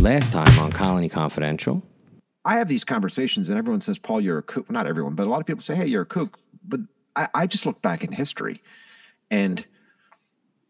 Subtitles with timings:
[0.00, 1.82] Last time on Colony Confidential.
[2.46, 5.28] I have these conversations, and everyone says, "Paul, you're a kook." Not everyone, but a
[5.28, 6.80] lot of people say, "Hey, you're a kook." But
[7.16, 8.62] I, I just look back in history,
[9.30, 9.62] and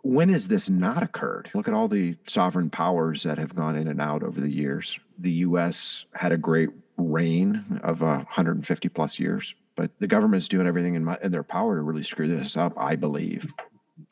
[0.03, 1.48] when has this not occurred?
[1.54, 4.98] Look at all the sovereign powers that have gone in and out over the years.
[5.21, 6.06] The U.S.
[6.12, 10.97] had a great reign of uh, 150 plus years, but the government is doing everything
[10.97, 12.76] in, my, in their power to really screw this up.
[12.76, 13.47] I believe.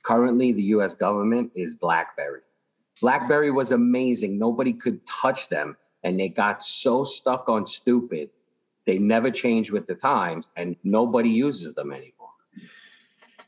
[0.04, 0.94] Currently, the U.S.
[0.94, 2.42] government is BlackBerry.
[3.00, 4.38] BlackBerry was amazing.
[4.38, 8.30] Nobody could touch them, and they got so stuck on stupid.
[8.86, 12.30] They never changed with the times, and nobody uses them anymore.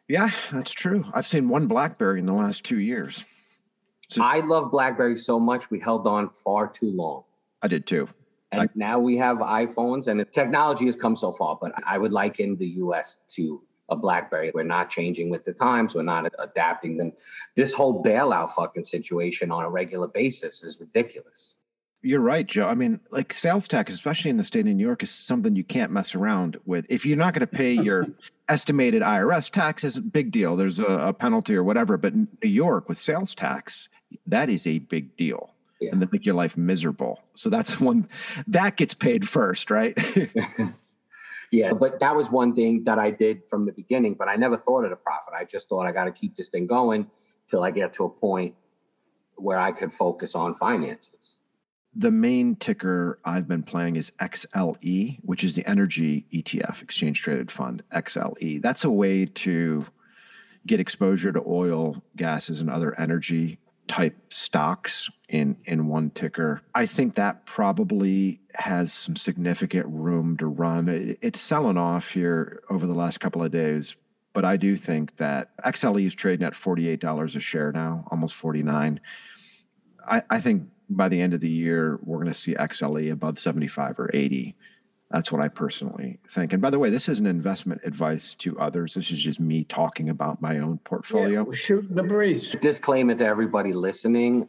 [0.09, 1.05] Yeah, that's true.
[1.15, 3.25] I've seen one BlackBerry in the last two years.
[4.09, 5.71] So, I love BlackBerry so much.
[5.71, 7.23] We held on far too long.
[7.63, 8.09] I did too.
[8.51, 11.57] And I, now we have iPhones, and the technology has come so far.
[11.61, 13.19] But I would liken the U.S.
[13.31, 14.53] to a BlackBerry.
[14.55, 15.95] We're not changing with the times.
[15.95, 17.13] We're not adapting them.
[17.57, 21.59] This whole bailout fucking situation on a regular basis is ridiculous.
[22.03, 22.67] You're right, Joe.
[22.67, 25.65] I mean, like sales tax, especially in the state of New York, is something you
[25.65, 26.87] can't mess around with.
[26.89, 28.07] If you're not going to pay your
[28.49, 30.57] estimated IRS tax, is a big deal.
[30.57, 31.99] There's a, a, penalty or whatever.
[31.99, 33.91] But New York with sales tax,
[34.27, 35.51] that is a big deal.
[35.79, 35.91] Yeah.
[35.93, 37.21] And they make your life miserable.
[37.35, 38.09] So that's one
[38.47, 39.97] that gets paid first, right?
[41.51, 44.15] yeah, but that was one thing that I did from the beginning.
[44.15, 45.35] But I never thought of the profit.
[45.37, 47.11] I just thought I got to keep this thing going
[47.49, 48.55] till I get to a point
[49.37, 51.41] where I could focus on finances
[51.95, 57.51] the main ticker I've been playing is XLE, which is the energy ETF, exchange traded
[57.51, 58.63] fund, XLE.
[58.63, 59.87] That's a way to
[60.67, 66.63] get exposure to oil, gases, and other energy type stocks in in one ticker.
[66.75, 71.17] I think that probably has some significant room to run.
[71.21, 73.97] It's selling off here over the last couple of days,
[74.33, 79.01] but I do think that XLE is trading at $48 a share now, almost 49.
[80.09, 83.39] I, I think by the end of the year, we're going to see XLE above
[83.39, 84.57] 75 or 80.
[85.11, 86.53] That's what I personally think.
[86.53, 88.95] And by the way, this isn't investment advice to others.
[88.95, 91.45] This is just me talking about my own portfolio.
[91.49, 92.53] Yeah, shoot the breeze.
[92.61, 94.47] Disclaimer to everybody listening.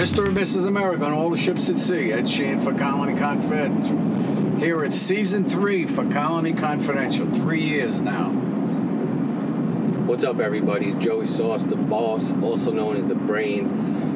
[0.00, 0.26] Mr.
[0.26, 0.66] and Mrs.
[0.66, 2.10] America on all the ships at sea.
[2.10, 4.56] Ed Sheehan for Colony Confidential.
[4.56, 7.30] Here it's season three for Colony Confidential.
[7.30, 8.30] Three years now.
[10.06, 10.86] What's up, everybody?
[10.86, 13.74] It's Joey Sauce, the boss, also known as the Brains.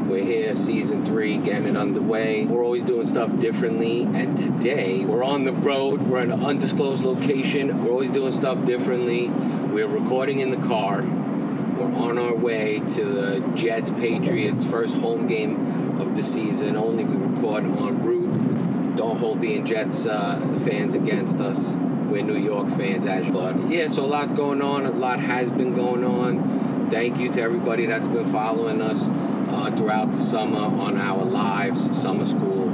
[0.09, 2.47] We're here, season three, getting it underway.
[2.47, 6.01] We're always doing stuff differently, and today we're on the road.
[6.01, 7.85] We're in an undisclosed location.
[7.85, 9.29] We're always doing stuff differently.
[9.29, 11.03] We're recording in the car.
[11.85, 16.77] On our way to the Jets Patriots first home game of the season.
[16.77, 18.97] Only we record en route.
[18.97, 21.77] Don't hold being Jets uh, fans against us.
[22.09, 23.89] We're New York fans, as but yeah.
[23.89, 24.87] So a lot going on.
[24.87, 26.89] A lot has been going on.
[26.91, 32.01] Thank you to everybody that's been following us uh, throughout the summer on our lives,
[32.01, 32.69] summer school.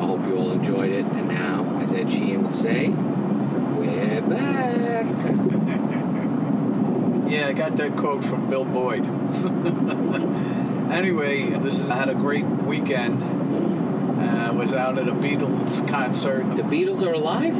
[0.00, 1.04] I hope you all enjoyed it.
[1.04, 5.06] And now, as Ed Sheehan would say, we're back.
[7.30, 9.04] yeah, I got that quote from Bill Boyd.
[10.90, 13.22] anyway, this is I had a great weekend.
[13.22, 16.44] Uh, was out at a Beatles concert.
[16.56, 17.54] The Beatles are alive?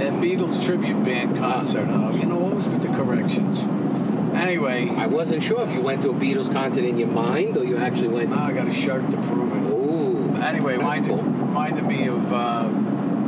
[0.00, 1.88] And Beatles tribute band concert.
[1.88, 3.64] Uh, you know, always with the corrections.
[4.32, 7.64] Anyway, I wasn't sure if you went to a Beatles concert in your mind or
[7.64, 8.30] you actually went.
[8.30, 9.72] No, I got a shirt to prove it.
[9.72, 10.36] Ooh.
[10.36, 11.22] Anyway, reminded, cool.
[11.24, 12.70] reminded me of uh,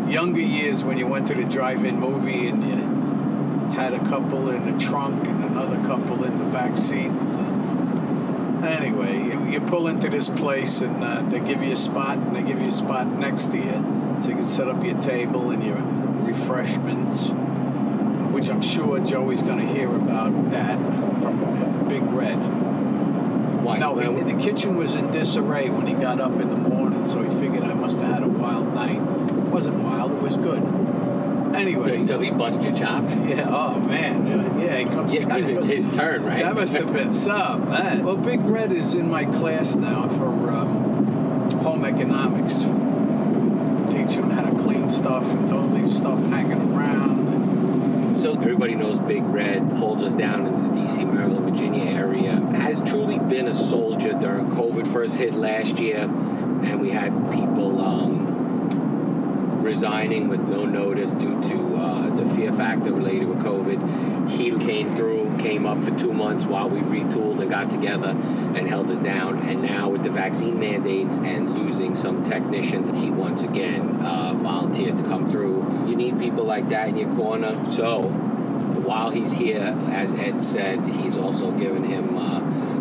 [0.09, 3.02] younger years when you went to the drive-in movie and you
[3.75, 7.11] had a couple in the trunk and another couple in the back seat.
[8.65, 12.43] Anyway, you, pull into this place and uh, they give you a spot and they
[12.43, 15.65] give you a spot next to you so you can set up your table and
[15.65, 15.83] your
[16.25, 17.31] refreshments
[18.33, 20.79] which I'm sure Joey's going to hear about that
[21.21, 22.37] from Big Red.
[23.63, 23.79] Why?
[23.79, 27.23] No, he, the kitchen was in disarray when he got up in the morning, so
[27.23, 28.97] he figured I must have had a wild night.
[28.97, 30.63] It wasn't wild, it was good.
[31.55, 31.99] Anyway.
[31.99, 33.17] So he busted your chops?
[33.19, 34.27] Yeah, oh man.
[34.27, 36.43] Yeah, yeah he comes Yeah, because it's his turn, right?
[36.43, 37.69] That must have been some.
[37.69, 38.05] Man.
[38.05, 42.59] Well, Big Red is in my class now for um, home economics.
[43.93, 47.23] Teach him how to clean stuff and don't leave stuff hanging around
[48.15, 52.37] so everybody knows Big Red holds us down in the DC, Maryland, Virginia area.
[52.55, 57.81] Has truly been a soldier during COVID first hit last year, and we had people
[57.81, 58.12] um,
[59.63, 64.31] resigning with no notice due to uh, the fear factor related with COVID.
[64.31, 68.69] He came through, came up for two months while we retooled and got together and
[68.69, 69.39] held us down.
[69.49, 74.97] And now with the vaccine mandates and losing some technicians, he once again uh, volunteered
[74.99, 77.71] to come through you need people like that in your corner.
[77.71, 82.41] So while he's here, as Ed said, he's also given him, uh,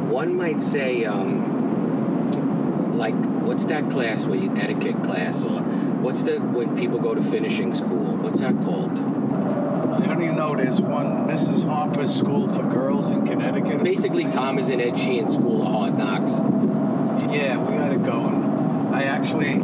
[0.10, 5.62] one might say, um, like what's that class where you etiquette class or
[6.02, 8.16] what's the when people go to finishing school?
[8.18, 8.92] What's that called?
[8.92, 10.56] I don't even know.
[10.56, 11.66] There's one Mrs.
[11.66, 13.84] Harper's School for Girls in Connecticut.
[13.84, 16.32] Basically, Tom is in Ed Sheehan School of Hard Knocks.
[17.32, 18.44] Yeah, we got it going.
[18.94, 19.60] I actually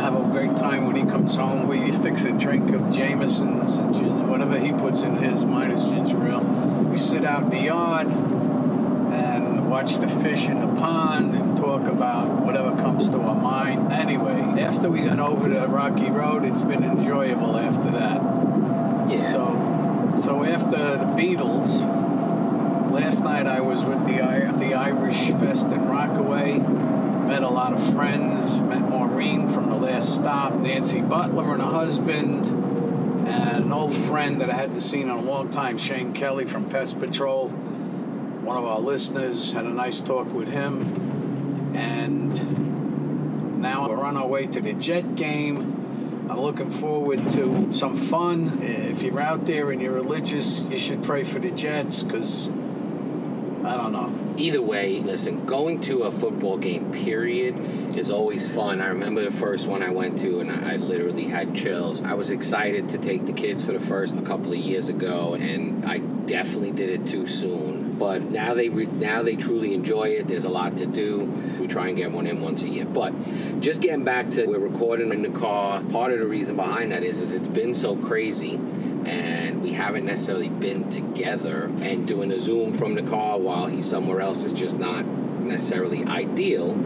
[0.00, 1.66] have a great time when he comes home.
[1.66, 6.26] We fix a drink of Jameson's and gin, whatever he puts in his, minus ginger
[6.28, 6.40] ale.
[6.40, 8.08] We sit out in the yard
[9.70, 13.92] watch the fish in the pond and talk about whatever comes to our mind.
[13.92, 18.20] Anyway, after we got over the Rocky Road, it's been enjoyable after that.
[19.08, 19.22] Yeah.
[19.22, 21.80] So, so after the Beatles,
[22.90, 24.18] last night I was with the
[24.58, 26.58] the Irish Fest in Rockaway.
[26.58, 28.60] Met a lot of friends.
[28.62, 32.44] Met Maureen from the last stop, Nancy Butler and her husband,
[33.28, 36.68] and an old friend that I hadn't seen in a long time, Shane Kelly from
[36.68, 37.49] Pest Patrol.
[38.50, 44.26] One of our listeners had a nice talk with him, and now we're on our
[44.26, 46.26] way to the Jet game.
[46.28, 48.60] I'm looking forward to some fun.
[48.60, 53.76] If you're out there and you're religious, you should pray for the Jets because I
[53.76, 54.12] don't know.
[54.36, 58.80] Either way, listen, going to a football game, period, is always fun.
[58.80, 62.02] I remember the first one I went to, and I, I literally had chills.
[62.02, 65.34] I was excited to take the kids for the first a couple of years ago,
[65.34, 67.69] and I definitely did it too soon.
[68.00, 70.26] But now they re- now they truly enjoy it.
[70.26, 71.18] There's a lot to do.
[71.60, 72.86] We try and get one in once a year.
[72.86, 73.12] But
[73.60, 75.82] just getting back to we're recording in the car.
[75.82, 78.54] Part of the reason behind that is is it's been so crazy
[79.04, 83.88] and we haven't necessarily been together and doing a zoom from the car while he's
[83.88, 86.76] somewhere else is just not necessarily ideal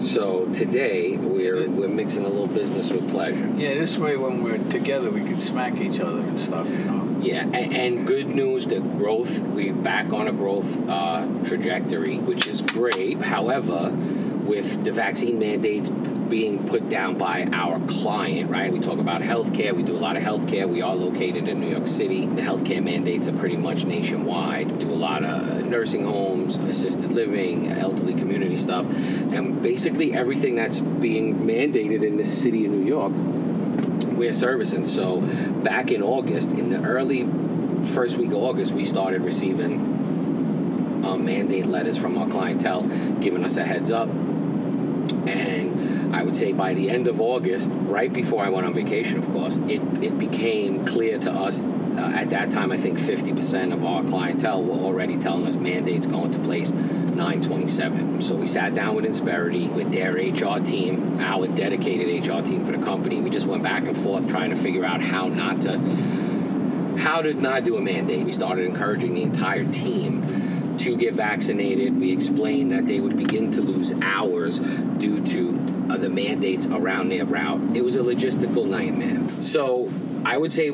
[0.00, 4.58] so today we're we're mixing a little business with pleasure Yeah, this way when we're
[4.70, 7.09] together, we can smack each other and stuff, you know.
[7.20, 12.46] Yeah and, and good news the growth we're back on a growth uh, trajectory which
[12.46, 13.90] is great however
[14.50, 15.90] with the vaccine mandates
[16.30, 18.72] being put down by our client, right?
[18.72, 19.74] We talk about healthcare.
[19.74, 20.68] We do a lot of healthcare.
[20.68, 22.24] We are located in New York City.
[22.24, 24.70] The healthcare mandates are pretty much nationwide.
[24.70, 30.14] We do a lot of uh, nursing homes, assisted living, elderly community stuff, and basically
[30.14, 33.12] everything that's being mandated in the city of New York,
[34.20, 34.84] we're servicing.
[34.84, 35.22] So
[35.62, 37.26] back in August, in the early
[37.88, 42.82] first week of August, we started receiving uh, mandate letters from our clientele,
[43.20, 44.10] giving us a heads up.
[45.26, 49.18] And I would say by the end of August, right before I went on vacation,
[49.18, 51.62] of course, it, it became clear to us.
[52.00, 56.06] Uh, at that time, I think 50% of our clientele were already telling us mandates
[56.06, 58.22] go into place 927.
[58.22, 62.72] So we sat down with Insperity, with their HR team, our dedicated HR team for
[62.72, 63.20] the company.
[63.20, 65.78] We just went back and forth trying to figure out how not to
[66.96, 68.24] how to not do a mandate.
[68.24, 72.00] We started encouraging the entire team to get vaccinated.
[72.00, 77.10] We explained that they would begin to lose hours due to uh, the mandates around
[77.10, 77.76] their route.
[77.76, 79.20] It was a logistical nightmare.
[79.42, 79.90] So
[80.24, 80.70] I would say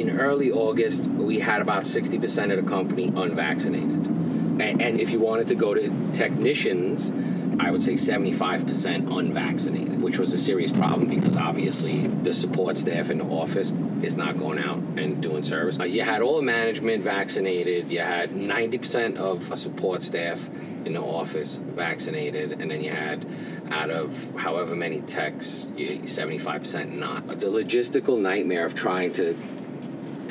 [0.00, 3.88] in early August, we had about 60% of the company unvaccinated.
[3.88, 7.12] And, and if you wanted to go to technicians,
[7.60, 13.10] I would say 75% unvaccinated, which was a serious problem because obviously the support staff
[13.10, 13.72] in the office
[14.02, 15.78] is not going out and doing service.
[15.78, 20.48] Uh, you had all the management vaccinated, you had 90% of support staff
[20.86, 23.26] in the office vaccinated, and then you had
[23.70, 27.26] out of however many techs, 75% not.
[27.26, 29.36] The logistical nightmare of trying to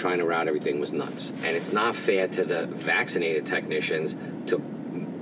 [0.01, 1.31] trying to route everything was nuts.
[1.43, 4.17] And it's not fair to the vaccinated technicians
[4.47, 4.57] to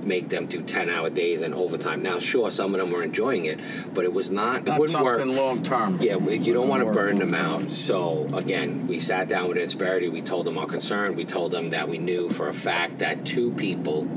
[0.02, 2.02] make them do 10 hour days and overtime.
[2.02, 3.60] Now, sure, some of them were enjoying it,
[3.92, 5.18] but it was not, it wouldn't work.
[5.18, 5.98] something long term.
[6.00, 7.70] Yeah, we- you don't want to burn them out.
[7.70, 10.10] So again, we sat down with Insperity.
[10.10, 11.14] We told them our concern.
[11.14, 14.08] We told them that we knew for a fact that two people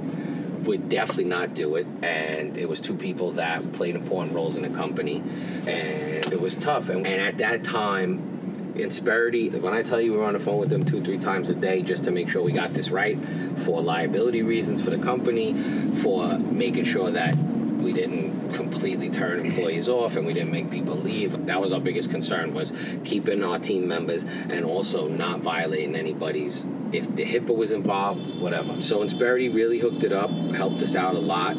[0.64, 4.64] would definitely not do it, and it was two people that played important roles in
[4.64, 5.22] the company,
[5.68, 6.88] and it was tough.
[6.90, 8.33] And, and at that time,
[8.76, 11.54] Insperity, when I tell you we're on the phone with them two, three times a
[11.54, 13.18] day just to make sure we got this right
[13.58, 19.90] for liability reasons for the company, for making sure that we didn't completely turn employees
[19.90, 21.46] off and we didn't make people leave.
[21.46, 26.66] That was our biggest concern was keeping our team members and also not violating anybody's
[26.92, 28.80] if the HIPAA was involved, whatever.
[28.82, 31.58] So Insperity really hooked it up, helped us out a lot.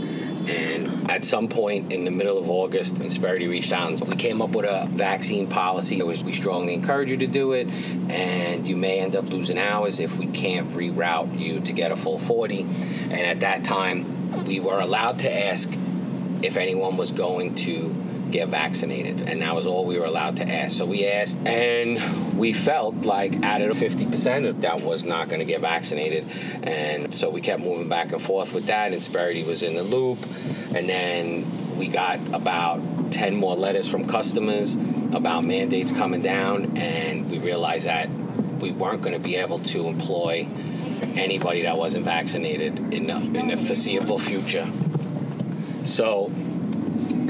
[0.49, 4.43] And at some point in the middle of August, Insperity reached out and we came
[4.43, 5.99] up with a vaccine policy.
[5.99, 7.69] It was, we strongly encourage you to do it,
[8.11, 11.97] and you may end up losing hours if we can't reroute you to get a
[11.97, 12.61] full 40.
[12.61, 15.71] And at that time, we were allowed to ask
[16.43, 18.04] if anyone was going to
[18.35, 20.77] get vaccinated, and that was all we were allowed to ask.
[20.77, 25.29] So we asked, and we felt like out of the 50% of that was not
[25.29, 26.27] going to get vaccinated,
[26.65, 28.93] and so we kept moving back and forth with that.
[28.93, 30.19] Insperity was in the loop,
[30.75, 34.75] and then we got about 10 more letters from customers
[35.13, 38.09] about mandates coming down, and we realized that
[38.59, 40.49] we weren't going to be able to employ
[41.15, 44.69] anybody that wasn't vaccinated in the, in the foreseeable future.
[45.85, 46.33] So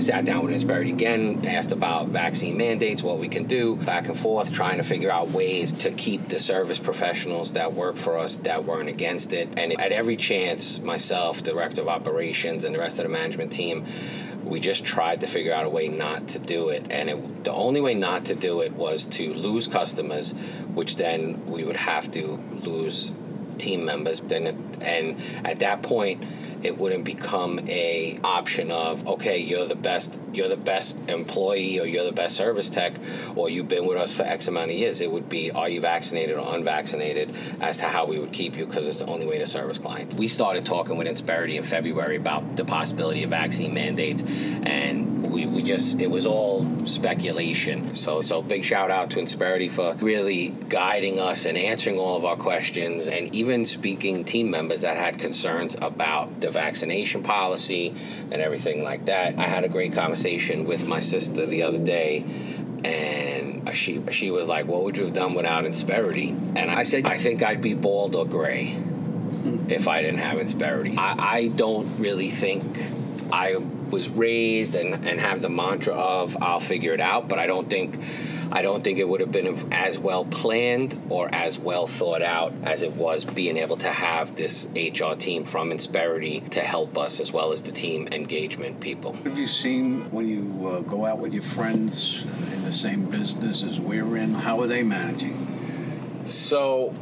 [0.05, 4.19] sat down with Insperity again, asked about vaccine mandates, what we can do, back and
[4.19, 8.37] forth, trying to figure out ways to keep the service professionals that work for us
[8.37, 9.49] that weren't against it.
[9.57, 13.87] And at every chance, myself, director of operations, and the rest of the management team,
[14.45, 16.87] we just tried to figure out a way not to do it.
[16.91, 20.33] And it, the only way not to do it was to lose customers,
[20.75, 23.11] which then we would have to lose
[23.59, 24.21] team members.
[24.21, 24.47] Then,
[24.81, 26.23] and at that point,
[26.65, 31.87] it wouldn't become a option of okay you're the best you're the best employee or
[31.87, 32.95] you're the best service tech
[33.37, 35.81] or you've been with us for x amount of years it would be are you
[35.81, 39.39] vaccinated or unvaccinated as to how we would keep you because it's the only way
[39.39, 43.75] to service clients we started talking with insperity in february about the possibility of vaccine
[43.75, 49.19] mandates and we, we just it was all speculation so so big shout out to
[49.19, 54.51] insperity for really guiding us and answering all of our questions and even speaking team
[54.51, 57.95] members that had concerns about the vaccination policy
[58.31, 59.39] and everything like that.
[59.39, 62.25] I had a great conversation with my sister the other day,
[62.85, 67.07] and she she was like, "What would you have done without Insperity?" And I said,
[67.07, 69.71] "I think I'd be bald or gray hmm.
[69.71, 70.97] if I didn't have Insperity.
[70.97, 72.65] I, I don't really think
[73.33, 73.57] I
[73.91, 77.69] was raised and, and have the mantra of I'll figure it out, but I don't
[77.69, 77.99] think
[78.53, 82.53] I don't think it would have been as well planned or as well thought out
[82.63, 87.21] as it was being able to have this HR team from Insperity to help us
[87.21, 89.15] as well as the team engagement people.
[89.25, 93.65] Have you seen when you uh, go out with your friends in the same business
[93.65, 95.51] as we're in, how are they managing?
[96.27, 96.95] So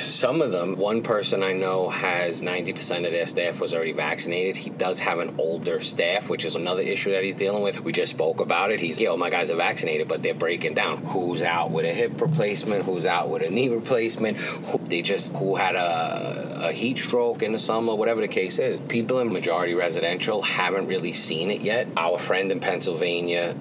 [0.00, 4.56] some of them, one person I know has 90% of their staff was already vaccinated.
[4.56, 7.80] He does have an older staff, which is another issue that he's dealing with.
[7.80, 8.80] We just spoke about it.
[8.80, 10.98] He's, yo, my guys are vaccinated, but they're breaking down.
[11.06, 12.84] Who's out with a hip replacement?
[12.84, 14.38] Who's out with a knee replacement?
[14.38, 18.58] Who, they just, who had a, a heat stroke in the summer, whatever the case
[18.58, 18.80] is.
[18.80, 21.86] People in majority residential haven't really seen it yet.
[21.96, 23.54] Our friend in Pennsylvania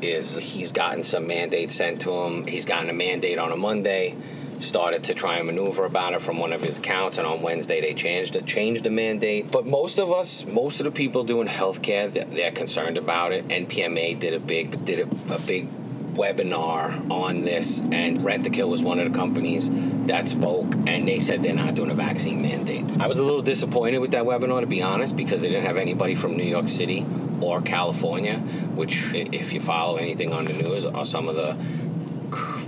[0.00, 2.46] is, he's gotten some mandates sent to him.
[2.46, 4.16] He's gotten a mandate on a Monday
[4.60, 7.80] started to try and maneuver about it from one of his accounts, and on Wednesday
[7.80, 9.50] they changed it, changed the mandate.
[9.50, 13.48] But most of us, most of the people doing healthcare, they're concerned about it.
[13.48, 15.68] NPMA did a big did a, a big
[16.14, 19.70] webinar on this, and Rentokil was one of the companies
[20.06, 22.84] that spoke, and they said they're not doing a vaccine mandate.
[23.00, 25.76] I was a little disappointed with that webinar, to be honest, because they didn't have
[25.76, 27.06] anybody from New York City
[27.40, 28.38] or California,
[28.74, 31.56] which, if you follow anything on the news, are some of the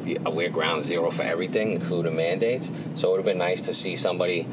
[0.04, 2.71] we're ground zero for everything, including mandates.
[2.94, 4.47] So it would have been nice to see somebody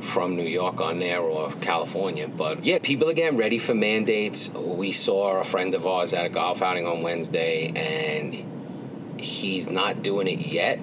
[0.00, 2.26] from New York on there or California.
[2.28, 4.48] But yeah, people are getting ready for mandates.
[4.50, 10.02] We saw a friend of ours at a golf outing on Wednesday, and he's not
[10.02, 10.80] doing it yet,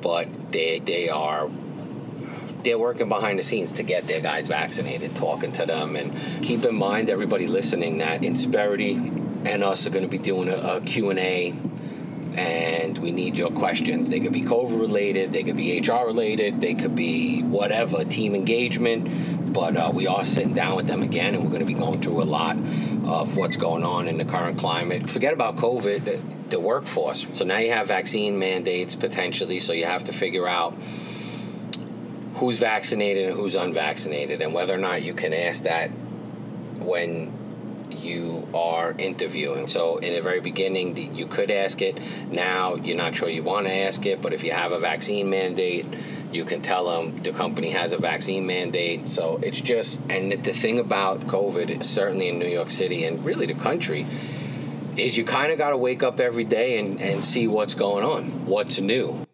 [0.00, 1.50] but they they are
[2.62, 5.96] they're working behind the scenes to get their guys vaccinated, talking to them.
[5.96, 8.94] And keep in mind, everybody listening, that Insperity
[9.44, 11.73] and us are going to be doing a, a Q&A and
[13.04, 14.08] we need your questions.
[14.08, 18.34] They could be COVID related, they could be HR related, they could be whatever, team
[18.34, 19.52] engagement.
[19.52, 22.00] But uh, we are sitting down with them again, and we're going to be going
[22.00, 25.08] through a lot of what's going on in the current climate.
[25.08, 27.26] Forget about COVID, the workforce.
[27.34, 30.74] So now you have vaccine mandates potentially, so you have to figure out
[32.36, 35.88] who's vaccinated and who's unvaccinated, and whether or not you can ask that
[36.78, 37.43] when
[37.98, 39.66] you are interviewing.
[39.66, 41.98] So in the very beginning, you could ask it.
[42.30, 45.30] Now you're not sure you want to ask it, but if you have a vaccine
[45.30, 45.86] mandate,
[46.32, 49.08] you can tell them the company has a vaccine mandate.
[49.08, 53.46] So it's just, and the thing about COVID, certainly in New York City and really
[53.46, 54.06] the country,
[54.96, 58.04] is you kind of got to wake up every day and, and see what's going
[58.04, 59.26] on, what's new.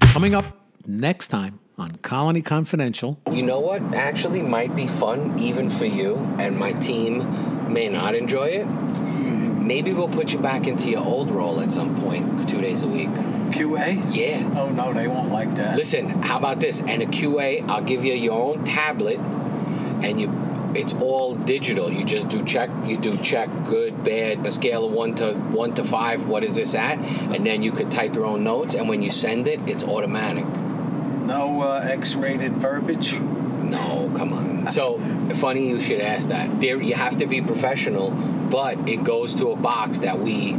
[0.00, 0.44] Coming up
[0.86, 3.18] next time on Colony Confidential.
[3.30, 8.14] You know what actually might be fun even for you and my team may not
[8.14, 8.64] enjoy it?
[8.66, 12.88] Maybe we'll put you back into your old role at some point, two days a
[12.88, 13.08] week.
[13.08, 14.14] QA?
[14.14, 14.52] Yeah.
[14.56, 15.76] Oh no, they won't like that.
[15.76, 16.80] Listen, how about this?
[16.80, 20.28] And a QA, I'll give you your own tablet and you
[20.76, 21.90] it's all digital.
[21.90, 22.68] You just do check.
[22.84, 26.26] You do check, good, bad, a scale of one to one to five.
[26.26, 26.98] What is this at?
[26.98, 28.74] And then you could type your own notes.
[28.74, 30.46] And when you send it, it's automatic.
[30.46, 33.18] No uh, X-rated verbiage.
[33.18, 34.53] No, come on.
[34.70, 34.98] So
[35.34, 36.60] funny you should ask that.
[36.60, 40.52] There, you have to be professional, but it goes to a box that we,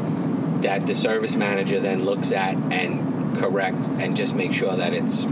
[0.59, 5.25] that the service manager then looks at and corrects and just make sure that it's
[5.25, 5.27] uh,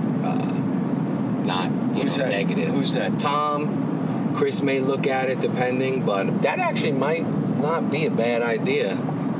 [1.46, 2.32] not you Who's know that?
[2.32, 2.70] negative.
[2.74, 3.20] Who's that?
[3.20, 4.34] Tom.
[4.36, 7.24] Chris may look at it depending, but that actually might
[7.60, 8.98] not be a bad idea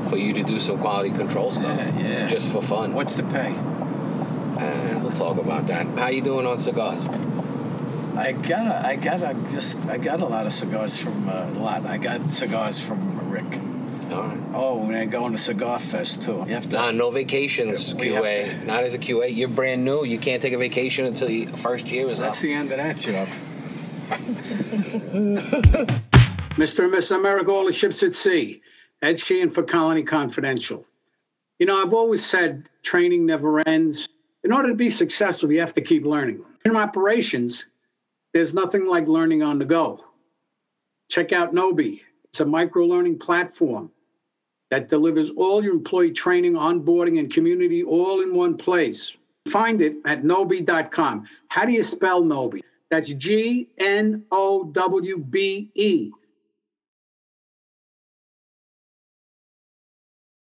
[0.08, 1.76] for you to do some quality control stuff.
[1.76, 2.26] Yeah, yeah.
[2.28, 2.94] Just for fun.
[2.94, 3.54] What's the pay?
[3.56, 5.86] Uh, we'll talk about that.
[5.98, 7.08] How you doing on cigars?
[8.16, 11.50] I got a, I got a, just I got a lot of cigars from uh,
[11.50, 11.84] a lot.
[11.86, 13.60] I got cigars from Rick.
[14.12, 14.38] All right.
[14.52, 16.44] Oh, and I go on to Cigar Fest too.
[16.46, 16.76] You have to.
[16.76, 18.60] Nah, no vacations, We QA.
[18.60, 19.34] to- Not as a QA.
[19.34, 20.04] You're brand new.
[20.04, 22.42] You can't take a vacation until your first year is That's up.
[22.42, 23.26] the end of that job.
[26.54, 26.84] Mr.
[26.84, 28.62] and Miss America, all the ships at sea.
[29.02, 30.86] Ed Sheehan for Colony Confidential.
[31.58, 34.08] You know, I've always said training never ends.
[34.44, 36.44] In order to be successful, you have to keep learning.
[36.64, 37.66] In operations,
[38.34, 40.04] there's nothing like learning on the go.
[41.08, 42.00] Check out Gnowbe.
[42.24, 43.90] It's a micro learning platform
[44.70, 49.12] that delivers all your employee training, onboarding, and community all in one place.
[49.46, 51.28] Find it at gnowbe.com.
[51.48, 52.60] How do you spell Gnowbe?
[52.90, 56.10] That's G N O W B E.